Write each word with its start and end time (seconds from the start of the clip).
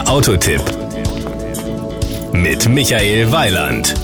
Der 0.00 0.08
Autotipp 0.08 0.62
mit 2.32 2.66
Michael 2.70 3.30
Weiland. 3.32 3.94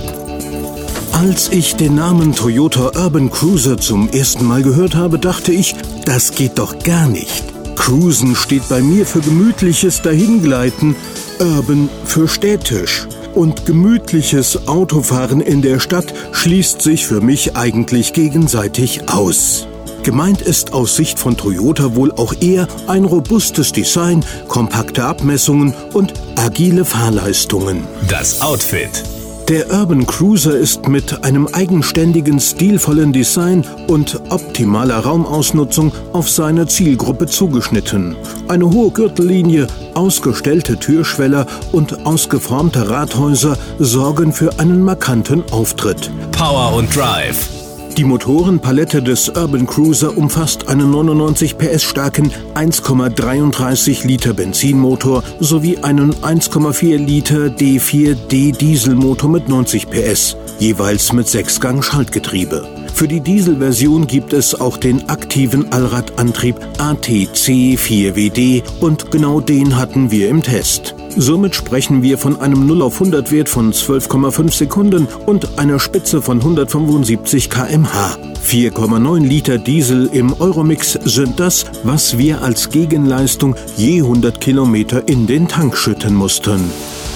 Als 1.13 1.51
ich 1.51 1.75
den 1.77 1.95
Namen 1.95 2.35
Toyota 2.35 3.03
Urban 3.03 3.31
Cruiser 3.31 3.79
zum 3.79 4.11
ersten 4.11 4.45
Mal 4.45 4.63
gehört 4.63 4.95
habe, 4.95 5.19
dachte 5.19 5.53
ich, 5.53 5.75
das 6.05 6.33
geht 6.33 6.59
doch 6.59 6.79
gar 6.81 7.09
nicht. 7.09 7.45
Cruisen 7.77 8.37
steht 8.37 8.69
bei 8.69 8.83
mir 8.83 9.07
für 9.07 9.21
gemütliches 9.21 10.03
Dahingleiten, 10.03 10.97
Urban 11.39 11.89
für 12.05 12.29
städtisch. 12.29 13.09
Und 13.35 13.65
gemütliches 13.65 14.69
Autofahren 14.69 15.41
in 15.41 15.63
der 15.63 15.81
Stadt 15.81 16.13
schließt 16.33 16.83
sich 16.83 17.07
für 17.07 17.23
mich 17.23 17.57
eigentlich 17.57 18.13
gegenseitig 18.13 19.09
aus. 19.09 19.67
Gemeint 20.07 20.41
ist 20.41 20.73
aus 20.73 20.95
Sicht 20.95 21.19
von 21.19 21.37
Toyota 21.37 21.97
wohl 21.97 22.13
auch 22.13 22.33
eher 22.41 22.69
ein 22.87 23.05
robustes 23.05 23.73
Design, 23.73 24.25
kompakte 24.47 25.05
Abmessungen 25.05 25.75
und 25.95 26.15
agile 26.37 26.85
Fahrleistungen. 26.85 27.83
Das 28.09 28.41
Outfit. 28.41 29.03
Der 29.49 29.69
Urban 29.69 30.07
Cruiser 30.07 30.57
ist 30.57 30.87
mit 30.87 31.25
einem 31.25 31.49
eigenständigen, 31.49 32.39
stilvollen 32.39 33.13
Design 33.13 33.65
und 33.89 34.21
optimaler 34.29 35.01
Raumausnutzung 35.01 35.91
auf 36.13 36.31
seine 36.31 36.69
Zielgruppe 36.69 37.27
zugeschnitten. 37.27 38.15
Eine 38.47 38.71
hohe 38.71 38.93
Gürtellinie, 38.93 39.67
ausgestellte 39.95 40.79
Türschweller 40.79 41.49
und 41.73 42.07
ausgeformte 42.07 42.89
Rathäuser 42.89 43.59
sorgen 43.81 44.33
für 44.33 44.57
einen 44.61 44.83
markanten 44.83 45.43
Auftritt. 45.51 46.13
Power 46.31 46.75
und 46.77 46.95
Drive. 46.95 47.56
Die 47.97 48.05
Motorenpalette 48.05 49.03
des 49.03 49.31
Urban 49.31 49.67
Cruiser 49.67 50.19
umfasst 50.19 50.69
einen 50.69 50.91
99 50.91 51.57
PS 51.57 51.83
starken 51.83 52.31
1,33 52.55 54.07
Liter 54.07 54.35
Benzinmotor 54.35 55.23
sowie 55.41 55.79
einen 55.79 56.13
1,4 56.13 56.99
Liter 56.99 57.47
D4D 57.47 58.55
Dieselmotor 58.55 59.31
mit 59.31 59.49
90 59.49 59.89
PS, 59.89 60.37
jeweils 60.59 61.15
mit 61.15 61.27
6-Gang 61.27 61.83
Schaltgetriebe. 61.83 62.69
Für 62.93 63.09
die 63.09 63.21
Dieselversion 63.21 64.07
gibt 64.07 64.35
es 64.35 64.55
auch 64.55 64.77
den 64.77 65.09
aktiven 65.09 65.73
Allradantrieb 65.73 66.57
ATC 66.77 67.79
4WD 67.79 68.63
und 68.81 69.11
genau 69.11 69.41
den 69.41 69.75
hatten 69.79 70.11
wir 70.11 70.29
im 70.29 70.43
Test. 70.43 70.95
Somit 71.19 71.57
sprechen 71.57 72.03
wir 72.03 72.19
von 72.19 72.41
einem 72.41 72.67
0 72.67 72.83
auf 72.83 72.95
100 73.01 73.33
Wert 73.33 73.49
von 73.49 73.73
12,5 73.73 74.53
Sekunden 74.53 75.09
und 75.25 75.59
einer 75.59 75.79
Spitze 75.79 76.21
von 76.21 76.39
175 76.39 77.49
kmh. 77.49 78.19
4,9 78.45 79.21
Liter 79.21 79.57
Diesel 79.57 80.11
im 80.13 80.35
Euromix 80.39 80.93
sind 80.93 81.41
das, 81.41 81.65
was 81.85 82.19
wir 82.19 82.43
als 82.43 82.69
Gegenleistung 82.69 83.57
je 83.77 84.03
100 84.03 84.41
Kilometer 84.41 85.09
in 85.09 85.27
den 85.27 85.49
Tank 85.49 85.77
schütten 85.77 86.15
mussten. 86.15 86.61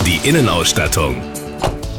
Die 0.06 0.27
Innenausstattung. 0.27 1.17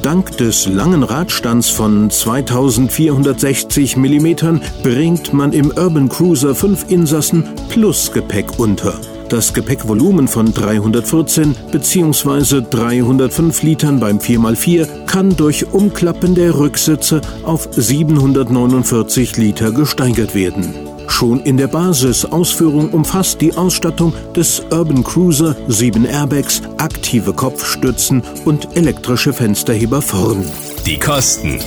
Dank 0.01 0.35
des 0.37 0.65
langen 0.65 1.03
Radstands 1.03 1.69
von 1.69 2.09
2460 2.09 3.97
mm 3.97 4.59
bringt 4.81 5.31
man 5.31 5.53
im 5.53 5.67
Urban 5.69 6.09
Cruiser 6.09 6.55
5 6.55 6.89
Insassen 6.89 7.43
plus 7.69 8.11
Gepäck 8.11 8.57
unter. 8.57 8.99
Das 9.29 9.53
Gepäckvolumen 9.53 10.27
von 10.27 10.51
314 10.51 11.55
bzw. 11.71 12.63
305 12.67 13.61
Litern 13.61 13.99
beim 13.99 14.17
4x4 14.17 15.05
kann 15.05 15.35
durch 15.35 15.71
Umklappen 15.71 16.33
der 16.33 16.57
Rücksitze 16.57 17.21
auf 17.43 17.69
749 17.71 19.37
Liter 19.37 19.71
gesteigert 19.71 20.33
werden. 20.33 20.90
Schon 21.11 21.41
in 21.41 21.57
der 21.57 21.67
Basisausführung 21.67 22.89
umfasst 22.89 23.41
die 23.41 23.53
Ausstattung 23.53 24.13
des 24.35 24.63
Urban 24.71 25.03
Cruiser 25.03 25.55
sieben 25.67 26.05
Airbags, 26.05 26.63
aktive 26.77 27.33
Kopfstützen 27.33 28.23
und 28.45 28.75
elektrische 28.75 29.31
Fensterheber 29.33 30.01
vorn. 30.01 30.43
Die 30.85 30.97
Kosten. 30.97 31.59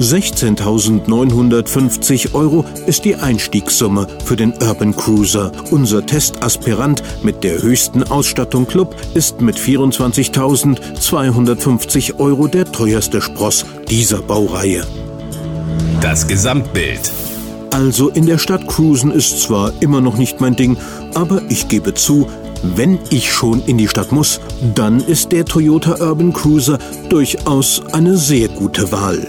16.950 0.00 2.34
Euro 2.34 2.66
ist 2.86 3.06
die 3.06 3.14
Einstiegssumme 3.14 4.08
für 4.24 4.34
den 4.36 4.52
Urban 4.60 4.94
Cruiser. 4.94 5.50
Unser 5.70 6.04
Testaspirant 6.04 7.02
mit 7.22 7.42
der 7.44 7.62
höchsten 7.62 8.02
Ausstattung 8.02 8.66
Club 8.66 8.94
ist 9.14 9.40
mit 9.40 9.56
24.250 9.56 12.18
Euro 12.18 12.48
der 12.48 12.70
teuerste 12.70 13.22
Spross 13.22 13.64
dieser 13.88 14.20
Baureihe. 14.20 14.86
Das 16.00 16.26
Gesamtbild. 16.26 17.12
Also 17.74 18.08
in 18.08 18.24
der 18.24 18.38
Stadt 18.38 18.68
cruisen 18.68 19.10
ist 19.10 19.40
zwar 19.40 19.72
immer 19.80 20.00
noch 20.00 20.16
nicht 20.16 20.40
mein 20.40 20.54
Ding, 20.54 20.76
aber 21.14 21.42
ich 21.48 21.66
gebe 21.66 21.92
zu, 21.92 22.28
wenn 22.62 23.00
ich 23.10 23.32
schon 23.32 23.64
in 23.66 23.78
die 23.78 23.88
Stadt 23.88 24.12
muss, 24.12 24.40
dann 24.76 25.00
ist 25.00 25.32
der 25.32 25.44
Toyota 25.44 25.96
Urban 26.00 26.32
Cruiser 26.32 26.78
durchaus 27.08 27.82
eine 27.92 28.16
sehr 28.16 28.46
gute 28.46 28.92
Wahl. 28.92 29.26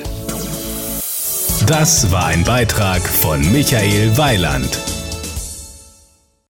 Das 1.66 2.12
war 2.12 2.28
ein 2.28 2.44
Beitrag 2.44 3.02
von 3.02 3.42
Michael 3.52 4.16
Weiland. 4.16 4.80